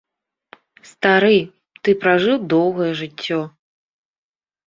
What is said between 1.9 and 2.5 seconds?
пражыў